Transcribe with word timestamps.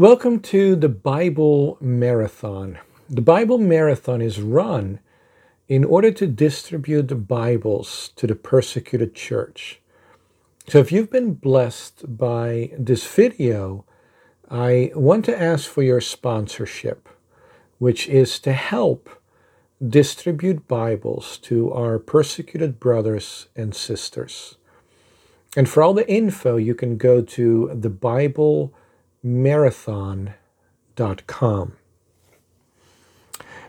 Welcome 0.00 0.40
to 0.44 0.76
the 0.76 0.88
Bible 0.88 1.76
Marathon. 1.78 2.78
The 3.10 3.20
Bible 3.20 3.58
Marathon 3.58 4.22
is 4.22 4.40
run 4.40 4.98
in 5.68 5.84
order 5.84 6.10
to 6.10 6.26
distribute 6.26 7.08
the 7.08 7.16
Bibles 7.16 8.08
to 8.16 8.26
the 8.26 8.34
persecuted 8.34 9.14
church. 9.14 9.78
So 10.68 10.78
if 10.78 10.90
you've 10.90 11.10
been 11.10 11.34
blessed 11.34 12.16
by 12.16 12.72
this 12.78 13.06
video, 13.06 13.84
I 14.50 14.90
want 14.94 15.26
to 15.26 15.38
ask 15.38 15.68
for 15.68 15.82
your 15.82 16.00
sponsorship, 16.00 17.06
which 17.78 18.08
is 18.08 18.38
to 18.38 18.54
help 18.54 19.10
distribute 19.86 20.66
Bibles 20.66 21.36
to 21.42 21.74
our 21.74 21.98
persecuted 21.98 22.80
brothers 22.80 23.48
and 23.54 23.74
sisters. 23.74 24.56
And 25.58 25.68
for 25.68 25.82
all 25.82 25.92
the 25.92 26.10
info, 26.10 26.56
you 26.56 26.74
can 26.74 26.96
go 26.96 27.20
to 27.20 27.70
the 27.78 27.90
Bible 27.90 28.72
marathon.com. 29.22 30.34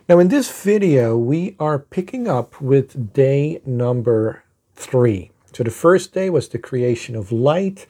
Now, 0.09 0.19
in 0.19 0.27
this 0.27 0.51
video, 0.63 1.17
we 1.17 1.55
are 1.59 1.79
picking 1.79 2.27
up 2.27 2.59
with 2.59 3.13
day 3.13 3.61
number 3.65 4.43
three. 4.75 5.31
So, 5.53 5.63
the 5.63 5.71
first 5.71 6.13
day 6.13 6.29
was 6.29 6.49
the 6.49 6.57
creation 6.57 7.15
of 7.15 7.31
light, 7.31 7.87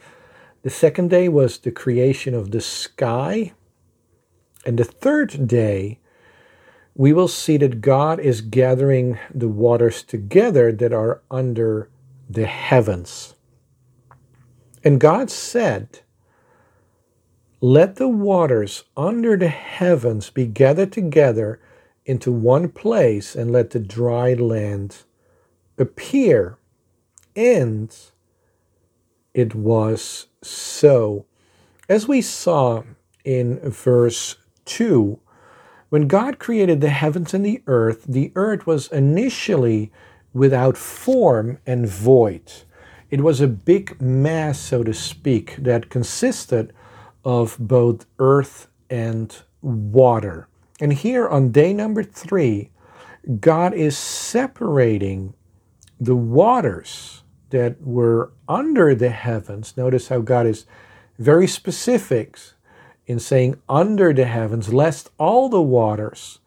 the 0.62 0.70
second 0.70 1.10
day 1.10 1.28
was 1.28 1.58
the 1.58 1.72
creation 1.72 2.34
of 2.34 2.52
the 2.52 2.60
sky, 2.60 3.52
and 4.64 4.78
the 4.78 4.84
third 4.84 5.48
day, 5.48 5.98
we 6.94 7.12
will 7.12 7.28
see 7.28 7.56
that 7.56 7.80
God 7.80 8.20
is 8.20 8.40
gathering 8.40 9.18
the 9.34 9.48
waters 9.48 10.02
together 10.02 10.70
that 10.70 10.92
are 10.92 11.22
under 11.30 11.88
the 12.28 12.46
heavens. 12.46 13.34
And 14.84 15.00
God 15.00 15.30
said, 15.30 16.00
let 17.64 17.94
the 17.94 18.08
waters 18.08 18.82
under 18.96 19.36
the 19.36 19.46
heavens 19.46 20.30
be 20.30 20.44
gathered 20.46 20.90
together 20.90 21.60
into 22.04 22.32
one 22.32 22.68
place, 22.68 23.36
and 23.36 23.52
let 23.52 23.70
the 23.70 23.78
dry 23.78 24.34
land 24.34 25.04
appear. 25.78 26.58
And 27.36 27.96
it 29.32 29.54
was 29.54 30.26
so. 30.42 31.24
As 31.88 32.08
we 32.08 32.20
saw 32.20 32.82
in 33.24 33.60
verse 33.60 34.34
2, 34.64 35.20
when 35.88 36.08
God 36.08 36.40
created 36.40 36.80
the 36.80 36.90
heavens 36.90 37.32
and 37.32 37.46
the 37.46 37.62
earth, 37.68 38.02
the 38.08 38.32
earth 38.34 38.66
was 38.66 38.88
initially 38.88 39.92
without 40.34 40.76
form 40.76 41.58
and 41.64 41.88
void. 41.88 42.50
It 43.08 43.20
was 43.20 43.40
a 43.40 43.46
big 43.46 44.02
mass, 44.02 44.58
so 44.58 44.82
to 44.82 44.92
speak, 44.92 45.54
that 45.58 45.90
consisted 45.90 46.72
of 47.24 47.56
both 47.58 48.06
earth 48.18 48.68
and 48.90 49.42
water. 49.60 50.48
And 50.80 50.92
here 50.92 51.28
on 51.28 51.52
day 51.52 51.72
number 51.72 52.02
three, 52.02 52.70
God 53.40 53.72
is 53.74 53.96
separating 53.96 55.34
the 56.00 56.16
waters 56.16 57.22
that 57.50 57.80
were 57.80 58.32
under 58.48 58.94
the 58.94 59.10
heavens. 59.10 59.76
Notice 59.76 60.08
how 60.08 60.20
God 60.20 60.46
is 60.46 60.66
very 61.18 61.46
specific 61.46 62.38
in 63.06 63.20
saying 63.20 63.60
under 63.68 64.12
the 64.12 64.24
heavens, 64.24 64.72
lest 64.72 65.10
all 65.18 65.48
the 65.48 65.62
waters 65.62 66.40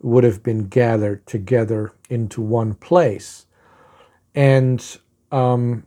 would 0.00 0.24
have 0.24 0.42
been 0.42 0.68
gathered 0.68 1.26
together 1.26 1.92
into 2.08 2.40
one 2.40 2.74
place. 2.74 3.46
And 4.34 4.98
um, 5.30 5.86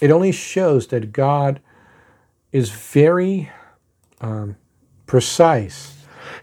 it 0.00 0.10
only 0.10 0.32
shows 0.32 0.86
that 0.88 1.12
God 1.12 1.60
is 2.52 2.70
very 2.70 3.50
um, 4.20 4.56
precise, 5.06 6.04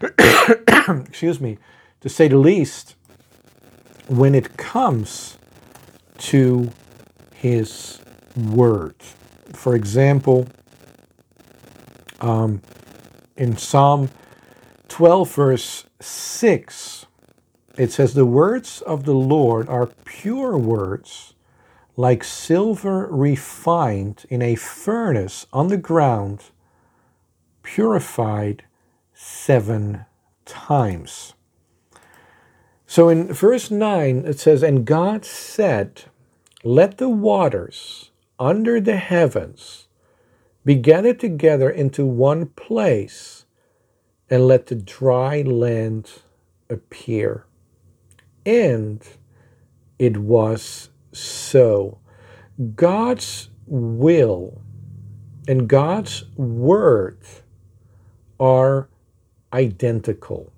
excuse 0.88 1.40
me, 1.40 1.58
to 2.00 2.08
say 2.08 2.28
the 2.28 2.36
least, 2.36 2.96
when 4.08 4.34
it 4.34 4.56
comes 4.56 5.38
to 6.18 6.70
his 7.34 8.00
word. 8.36 8.94
For 9.52 9.74
example, 9.74 10.48
um, 12.20 12.62
in 13.36 13.56
Psalm 13.56 14.10
12, 14.88 15.34
verse 15.34 15.84
6, 16.00 17.06
it 17.76 17.90
says, 17.90 18.14
The 18.14 18.26
words 18.26 18.82
of 18.82 19.04
the 19.04 19.14
Lord 19.14 19.68
are 19.68 19.86
pure 20.04 20.56
words, 20.56 21.34
like 21.96 22.24
silver 22.24 23.08
refined 23.10 24.24
in 24.28 24.42
a 24.42 24.54
furnace 24.54 25.46
on 25.52 25.68
the 25.68 25.76
ground 25.76 26.50
purified 27.74 28.64
seven 29.14 30.04
times. 30.44 31.32
So 32.86 33.08
in 33.08 33.32
verse 33.32 33.70
9, 33.70 34.24
it 34.26 34.38
says, 34.38 34.62
And 34.62 34.84
God 34.84 35.24
said, 35.24 36.02
Let 36.64 36.98
the 36.98 37.08
waters 37.08 38.10
under 38.38 38.78
the 38.78 38.96
heavens 38.96 39.86
be 40.66 40.74
gathered 40.74 41.18
together 41.18 41.70
into 41.70 42.04
one 42.04 42.46
place, 42.46 43.46
and 44.28 44.46
let 44.46 44.66
the 44.66 44.74
dry 44.74 45.40
land 45.40 46.10
appear. 46.68 47.46
And 48.44 49.02
it 49.98 50.18
was 50.18 50.90
so. 51.12 51.98
God's 52.76 53.48
will 53.66 54.60
and 55.48 55.68
God's 55.68 56.24
word 56.36 57.18
are 58.38 58.88
identical. 59.52 60.52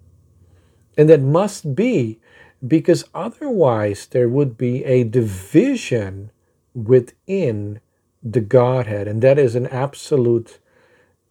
And 0.96 1.08
that 1.08 1.20
must 1.20 1.74
be 1.74 2.20
because 2.66 3.04
otherwise 3.14 4.06
there 4.06 4.28
would 4.28 4.56
be 4.56 4.84
a 4.84 5.04
division 5.04 6.30
within 6.74 7.80
the 8.22 8.40
Godhead, 8.40 9.06
and 9.06 9.20
that 9.22 9.38
is 9.38 9.54
an 9.54 9.66
absolute 9.66 10.58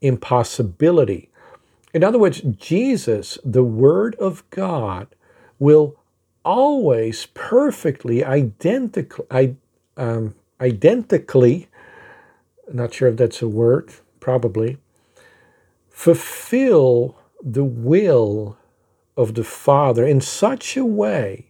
impossibility. 0.02 1.30
In 1.94 2.04
other 2.04 2.20
words, 2.20 2.42
Jesus, 2.42 3.40
the 3.44 3.64
Word 3.64 4.16
of 4.16 4.48
God, 4.52 5.08
will 5.60 5.96
always 6.46 7.28
perfectly 7.34 8.24
identical, 8.24 9.26
um, 9.98 10.36
identically, 10.60 11.68
not 12.72 12.94
sure 12.94 13.10
if 13.10 13.18
that's 13.18 13.42
a 13.42 13.48
word, 13.48 13.94
probably, 14.20 14.78
fulfill 16.04 17.16
the 17.42 17.64
will 17.64 18.58
of 19.16 19.36
the 19.36 19.44
Father 19.44 20.06
in 20.06 20.20
such 20.20 20.76
a 20.76 20.84
way 20.84 21.46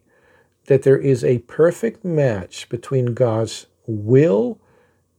that 0.68 0.84
there 0.84 0.98
is 0.98 1.24
a 1.24 1.40
perfect 1.40 2.06
match 2.06 2.70
between 2.70 3.16
God's 3.16 3.66
will 3.88 4.60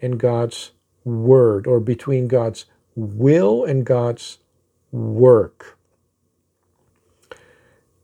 and 0.00 0.20
God's 0.20 0.70
word, 1.04 1.66
or 1.66 1.80
between 1.80 2.28
God's 2.28 2.66
will 2.94 3.64
and 3.64 3.84
God's 3.84 4.38
work. 4.92 5.78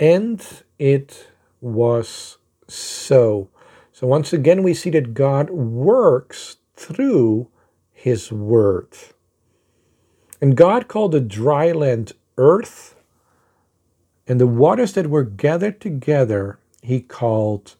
And 0.00 0.44
it 0.80 1.28
was 1.60 2.38
so. 2.66 3.48
So 3.92 4.08
once 4.08 4.32
again, 4.32 4.64
we 4.64 4.74
see 4.74 4.90
that 4.90 5.14
God 5.14 5.48
works 5.50 6.56
through 6.74 7.48
his 7.92 8.32
word. 8.32 8.88
And 10.40 10.56
God 10.56 10.88
called 10.88 11.12
the 11.12 11.20
dry 11.20 11.72
land 11.72 12.12
earth, 12.38 12.96
and 14.26 14.40
the 14.40 14.46
waters 14.46 14.92
that 14.94 15.10
were 15.10 15.24
gathered 15.24 15.80
together 15.80 16.58
he 16.82 17.00
called 17.00 17.76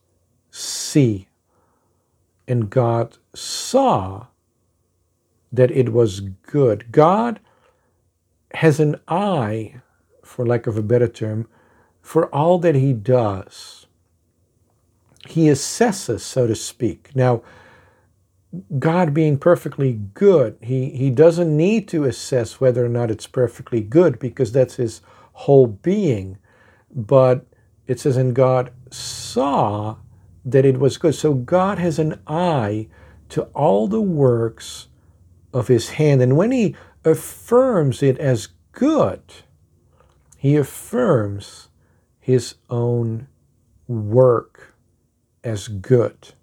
sea. 0.50 1.28
And 2.47 2.69
God 2.69 3.16
saw 3.34 4.26
that 5.53 5.71
it 5.71 5.93
was 5.93 6.21
good. 6.21 6.93
God 6.93 7.41
has 8.54 8.81
an 8.81 8.97
eye, 9.09 9.80
for 10.22 10.45
lack 10.45 10.66
of 10.66 10.77
a 10.77 10.83
better 10.83 11.09
term, 11.09 11.48
for 12.03 12.27
all 12.34 12.59
that 12.59 12.74
he 12.74 12.92
does. 12.92 13.86
He 15.28 15.47
assesses, 15.47 16.21
so 16.21 16.47
to 16.47 16.54
speak. 16.54 17.10
Now, 17.15 17.42
God 18.79 19.15
being 19.15 19.39
perfectly 19.39 19.93
good, 20.15 20.59
he, 20.61 20.91
he 20.91 21.11
doesn't 21.11 21.57
need 21.57 21.87
to 21.89 22.05
assess 22.05 22.61
whether 22.61 22.85
or 22.85 22.89
not 22.89 23.11
it's 23.11 23.27
perfectly 23.27 23.81
good 23.81 24.19
because 24.19 24.53
that's 24.53 24.77
his 24.77 25.01
whole 25.33 25.67
being. 25.69 26.39
But 26.93 27.47
it 27.87 28.01
says, 28.01 28.17
and 28.17 28.35
God 28.35 28.73
saw 28.91 29.97
that 30.45 30.65
it 30.65 30.79
was 30.79 30.99
good. 30.99 31.15
So 31.15 31.35
God 31.35 31.79
has 31.79 31.99
an 31.99 32.21
eye 32.27 32.89
to 33.29 33.43
all 33.55 33.87
the 33.87 34.01
works 34.01 34.89
of 35.53 35.69
his 35.69 35.91
hand. 35.91 36.21
And 36.21 36.37
when 36.37 36.51
he 36.51 36.75
affirms 37.05 38.03
it 38.03 38.19
as 38.19 38.49
good, 38.73 39.23
he 40.37 40.57
affirms 40.57 41.69
his 42.19 42.57
own 42.69 43.29
work 43.87 44.75
as 45.45 45.69
good. 45.69 46.35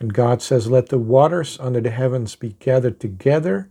And 0.00 0.12
God 0.12 0.42
says, 0.42 0.70
Let 0.70 0.88
the 0.88 0.98
waters 0.98 1.58
under 1.60 1.80
the 1.80 1.90
heavens 1.90 2.36
be 2.36 2.56
gathered 2.58 3.00
together 3.00 3.68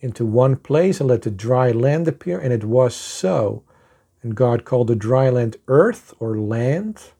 into 0.00 0.24
one 0.24 0.56
place 0.56 1.00
and 1.00 1.08
let 1.08 1.22
the 1.22 1.30
dry 1.30 1.70
land 1.70 2.06
appear, 2.06 2.38
and 2.38 2.52
it 2.52 2.64
was 2.64 2.94
so. 2.94 3.62
And 4.22 4.34
God 4.34 4.64
called 4.64 4.88
the 4.88 4.96
dry 4.96 5.30
land 5.30 5.56
earth 5.66 6.14
or 6.20 6.38
land, 6.38 7.10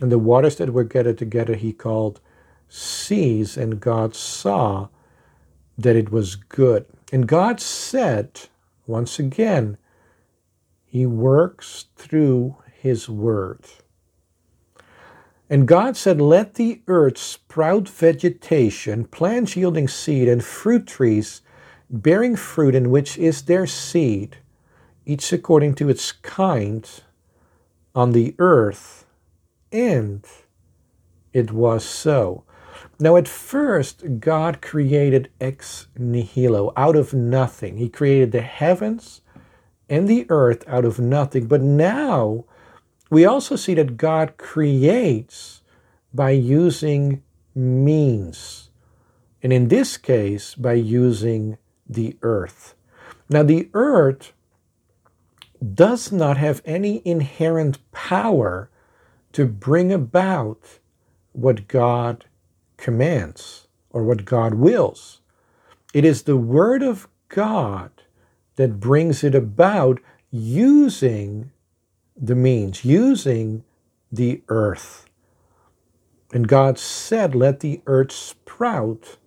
and 0.00 0.12
the 0.12 0.18
waters 0.18 0.56
that 0.56 0.72
were 0.72 0.84
gathered 0.84 1.18
together 1.18 1.54
he 1.54 1.72
called 1.72 2.20
seas, 2.68 3.56
and 3.56 3.80
God 3.80 4.14
saw 4.14 4.88
that 5.76 5.96
it 5.96 6.10
was 6.10 6.34
good. 6.36 6.86
And 7.12 7.26
God 7.26 7.60
said, 7.60 8.40
once 8.86 9.18
again, 9.18 9.78
He 10.84 11.06
works 11.06 11.86
through 11.96 12.56
His 12.72 13.08
word. 13.08 13.64
And 15.50 15.66
God 15.66 15.96
said, 15.96 16.20
Let 16.20 16.54
the 16.54 16.82
earth 16.88 17.18
sprout 17.18 17.88
vegetation, 17.88 19.06
plants 19.06 19.56
yielding 19.56 19.88
seed, 19.88 20.28
and 20.28 20.44
fruit 20.44 20.86
trees 20.86 21.42
bearing 21.90 22.36
fruit 22.36 22.74
in 22.74 22.90
which 22.90 23.16
is 23.16 23.42
their 23.42 23.66
seed, 23.66 24.38
each 25.06 25.32
according 25.32 25.74
to 25.76 25.88
its 25.88 26.12
kind, 26.12 26.88
on 27.94 28.12
the 28.12 28.34
earth. 28.38 29.06
And 29.72 30.24
it 31.32 31.50
was 31.50 31.84
so. 31.84 32.44
Now, 33.00 33.16
at 33.16 33.28
first, 33.28 34.20
God 34.20 34.60
created 34.60 35.30
ex 35.40 35.86
nihilo, 35.96 36.72
out 36.76 36.96
of 36.96 37.14
nothing. 37.14 37.76
He 37.76 37.88
created 37.88 38.32
the 38.32 38.42
heavens 38.42 39.20
and 39.88 40.06
the 40.06 40.26
earth 40.28 40.64
out 40.68 40.84
of 40.84 40.98
nothing. 40.98 41.46
But 41.46 41.62
now, 41.62 42.44
we 43.10 43.24
also 43.24 43.56
see 43.56 43.74
that 43.74 43.96
God 43.96 44.36
creates 44.36 45.62
by 46.12 46.30
using 46.30 47.22
means. 47.54 48.70
And 49.42 49.52
in 49.52 49.68
this 49.68 49.96
case, 49.96 50.54
by 50.54 50.74
using 50.74 51.58
the 51.88 52.16
earth. 52.22 52.74
Now, 53.30 53.42
the 53.42 53.68
earth 53.74 54.32
does 55.74 56.12
not 56.12 56.36
have 56.36 56.62
any 56.64 57.02
inherent 57.04 57.78
power 57.92 58.70
to 59.32 59.46
bring 59.46 59.92
about 59.92 60.78
what 61.32 61.68
God 61.68 62.24
commands 62.76 63.68
or 63.90 64.02
what 64.02 64.24
God 64.24 64.54
wills. 64.54 65.20
It 65.94 66.04
is 66.04 66.22
the 66.22 66.36
Word 66.36 66.82
of 66.82 67.08
God 67.28 67.90
that 68.56 68.80
brings 68.80 69.22
it 69.22 69.34
about 69.34 70.00
using 70.30 71.50
the 72.20 72.34
means, 72.34 72.84
using 72.84 73.64
the 74.10 74.42
earth. 74.48 75.06
And 76.32 76.48
God 76.48 76.78
said, 76.78 77.34
Let 77.34 77.60
the 77.60 77.80
earth 77.86 78.12
sprout 78.12 79.18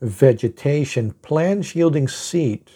vegetation, 0.00 1.12
plants 1.22 1.74
yielding 1.74 2.08
seed, 2.08 2.70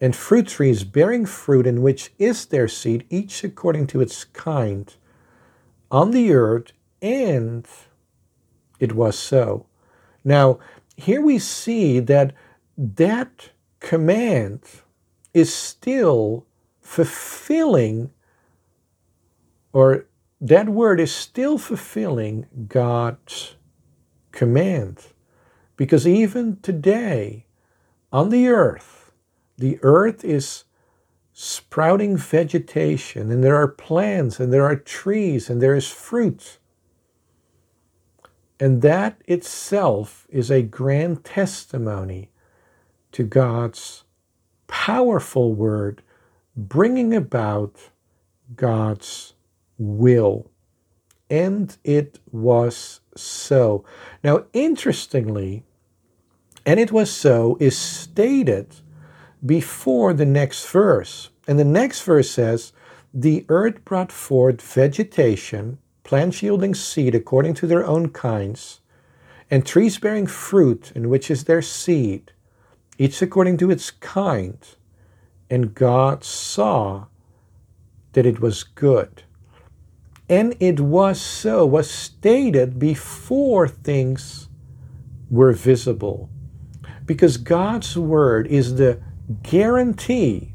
and 0.00 0.16
fruit 0.16 0.48
trees 0.48 0.84
bearing 0.84 1.26
fruit 1.26 1.66
in 1.66 1.82
which 1.82 2.12
is 2.18 2.46
their 2.46 2.68
seed, 2.68 3.06
each 3.10 3.44
according 3.44 3.86
to 3.88 4.00
its 4.00 4.24
kind, 4.24 4.94
on 5.90 6.12
the 6.12 6.32
earth, 6.32 6.72
and 7.02 7.66
it 8.78 8.94
was 8.94 9.18
so. 9.18 9.66
Now, 10.24 10.58
here 10.96 11.20
we 11.20 11.38
see 11.38 12.00
that 12.00 12.34
that 12.76 13.50
command 13.80 14.60
is 15.34 15.52
still 15.52 16.46
fulfilling, 16.80 18.10
or 19.72 20.06
that 20.40 20.68
word 20.68 21.00
is 21.00 21.14
still 21.14 21.58
fulfilling 21.58 22.46
God's 22.68 23.56
command. 24.32 25.06
Because 25.76 26.06
even 26.06 26.58
today, 26.62 27.46
on 28.12 28.30
the 28.30 28.48
earth, 28.48 29.12
the 29.56 29.78
earth 29.82 30.24
is 30.24 30.64
sprouting 31.32 32.16
vegetation, 32.16 33.30
and 33.30 33.42
there 33.42 33.56
are 33.56 33.68
plants, 33.68 34.40
and 34.40 34.52
there 34.52 34.64
are 34.64 34.76
trees, 34.76 35.48
and 35.48 35.62
there 35.62 35.74
is 35.74 35.90
fruit. 35.90 36.58
And 38.58 38.82
that 38.82 39.22
itself 39.26 40.26
is 40.28 40.50
a 40.50 40.62
grand 40.62 41.24
testimony 41.24 42.30
to 43.12 43.24
God's 43.24 44.04
powerful 44.66 45.54
word 45.54 46.02
bringing 46.56 47.14
about 47.14 47.90
God's 48.54 49.34
will. 49.80 50.50
And 51.28 51.76
it 51.82 52.20
was 52.30 53.00
so. 53.16 53.84
Now, 54.22 54.44
interestingly, 54.52 55.64
and 56.66 56.78
it 56.78 56.92
was 56.92 57.10
so 57.10 57.56
is 57.58 57.76
stated 57.76 58.76
before 59.44 60.12
the 60.12 60.26
next 60.26 60.68
verse. 60.68 61.30
And 61.48 61.58
the 61.58 61.64
next 61.64 62.02
verse 62.02 62.30
says, 62.30 62.72
The 63.14 63.46
earth 63.48 63.84
brought 63.84 64.12
forth 64.12 64.60
vegetation 64.60 65.78
plants 66.10 66.42
yielding 66.42 66.74
seed 66.74 67.14
according 67.14 67.54
to 67.54 67.68
their 67.68 67.86
own 67.86 68.08
kinds, 68.08 68.80
and 69.48 69.64
trees 69.64 69.96
bearing 69.98 70.26
fruit 70.26 70.90
in 70.94 71.08
which 71.08 71.30
is 71.30 71.44
their 71.44 71.62
seed, 71.62 72.32
each 72.98 73.22
according 73.22 73.56
to 73.56 73.70
its 73.70 73.92
kind. 73.92 74.58
And 75.48 75.74
God 75.74 76.24
saw 76.24 77.06
that 78.12 78.26
it 78.26 78.40
was 78.40 78.64
good. 78.64 79.22
And 80.30 80.54
it 80.60 80.78
was 80.78 81.20
so, 81.20 81.66
was 81.66 81.90
stated 81.90 82.78
before 82.78 83.66
things 83.66 84.48
were 85.28 85.52
visible. 85.52 86.30
Because 87.04 87.36
God's 87.36 87.96
word 87.98 88.46
is 88.46 88.76
the 88.76 89.02
guarantee 89.42 90.54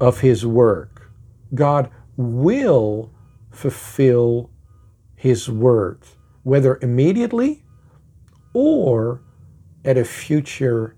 of 0.00 0.20
his 0.20 0.46
work. 0.46 1.10
God 1.52 1.90
will 2.16 3.12
fulfill 3.50 4.50
his 5.16 5.50
word, 5.50 5.98
whether 6.44 6.78
immediately 6.80 7.64
or 8.54 9.20
at 9.84 9.98
a 9.98 10.04
future 10.04 10.94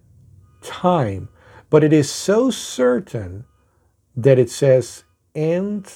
time. 0.61 1.31
But 1.71 1.83
it 1.83 1.95
is 1.95 2.11
so 2.11 2.51
certain 2.51 3.47
that 4.15 4.39
it 4.39 4.51
says, 4.51 5.05
and 5.35 5.91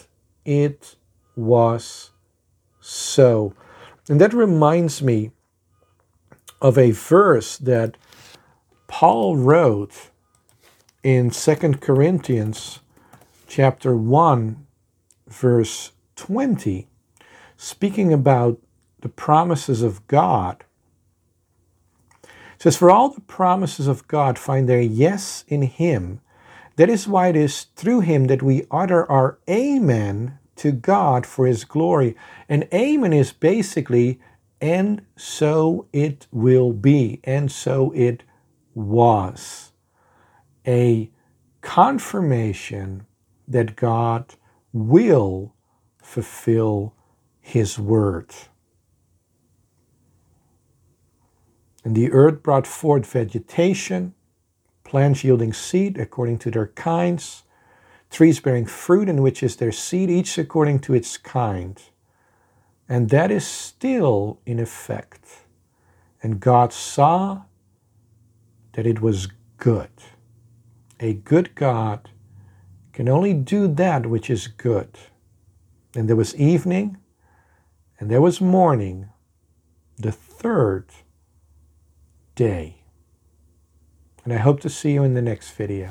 it 0.46 0.96
was 1.36 2.10
so. 2.80 3.54
And 4.08 4.20
that 4.20 4.32
reminds 4.32 5.02
me 5.02 5.30
of 6.60 6.78
a 6.78 6.90
verse 6.90 7.58
that 7.58 7.96
Paul 8.86 9.36
wrote 9.36 10.10
in 11.02 11.30
Second 11.30 11.80
Corinthians 11.80 12.80
chapter 13.46 13.96
1 13.96 14.64
verse 15.26 15.92
20, 16.16 16.86
speaking 17.56 18.12
about 18.12 18.58
the 19.00 19.08
promises 19.08 19.82
of 19.82 20.06
God. 20.06 20.64
It 22.22 22.30
says, 22.62 22.76
For 22.76 22.90
all 22.90 23.10
the 23.10 23.20
promises 23.20 23.86
of 23.86 24.08
God 24.08 24.38
find 24.38 24.68
their 24.68 24.80
yes 24.80 25.44
in 25.48 25.62
Him. 25.62 26.20
That 26.76 26.88
is 26.88 27.06
why 27.06 27.28
it 27.28 27.36
is 27.36 27.64
through 27.76 28.00
Him 28.00 28.26
that 28.26 28.42
we 28.42 28.66
utter 28.70 29.10
our 29.10 29.38
Amen 29.48 30.38
to 30.56 30.72
God 30.72 31.26
for 31.26 31.46
His 31.46 31.64
glory. 31.64 32.16
And 32.48 32.68
Amen 32.72 33.12
is 33.12 33.32
basically, 33.32 34.20
and 34.60 35.04
so 35.16 35.86
it 35.92 36.26
will 36.30 36.72
be, 36.72 37.20
and 37.24 37.50
so 37.50 37.92
it 37.92 38.22
was. 38.74 39.72
A 40.66 41.10
confirmation 41.60 43.06
that 43.46 43.76
God 43.76 44.34
will 44.72 45.54
fulfill 46.02 46.94
his 47.40 47.78
word. 47.78 48.34
And 51.84 51.94
the 51.94 52.10
earth 52.12 52.42
brought 52.42 52.66
forth 52.66 53.06
vegetation, 53.06 54.14
plants 54.84 55.22
yielding 55.24 55.52
seed 55.52 55.98
according 55.98 56.38
to 56.38 56.50
their 56.50 56.68
kinds, 56.68 57.42
trees 58.14 58.38
bearing 58.38 58.64
fruit 58.64 59.08
in 59.08 59.20
which 59.22 59.42
is 59.42 59.56
their 59.56 59.72
seed, 59.72 60.08
each 60.08 60.38
according 60.38 60.78
to 60.78 60.94
its 60.94 61.16
kind. 61.16 61.82
And 62.88 63.10
that 63.10 63.30
is 63.32 63.44
still 63.44 64.40
in 64.46 64.60
effect. 64.60 65.46
And 66.22 66.38
God 66.38 66.72
saw 66.72 67.42
that 68.72 68.86
it 68.86 69.00
was 69.00 69.28
good. 69.56 69.90
A 71.00 71.14
good 71.14 71.56
God 71.56 72.10
can 72.92 73.08
only 73.08 73.34
do 73.34 73.66
that 73.66 74.06
which 74.06 74.30
is 74.30 74.46
good. 74.46 74.96
And 75.96 76.08
there 76.08 76.16
was 76.16 76.36
evening, 76.36 76.98
and 77.98 78.08
there 78.10 78.20
was 78.20 78.40
morning, 78.40 79.08
the 79.96 80.12
third 80.12 80.86
day. 82.36 82.82
And 84.24 84.32
I 84.32 84.38
hope 84.38 84.60
to 84.60 84.70
see 84.70 84.92
you 84.92 85.02
in 85.02 85.14
the 85.14 85.22
next 85.22 85.50
video. 85.50 85.90